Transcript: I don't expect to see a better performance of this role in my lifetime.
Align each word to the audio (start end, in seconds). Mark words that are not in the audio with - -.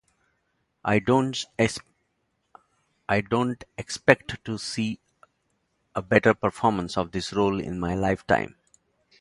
I 0.83 0.97
don't 0.97 1.45
expect 3.77 4.43
to 4.45 4.57
see 4.57 4.99
a 5.93 6.01
better 6.01 6.33
performance 6.33 6.97
of 6.97 7.11
this 7.11 7.31
role 7.33 7.59
in 7.59 7.79
my 7.79 7.93
lifetime. 7.93 8.55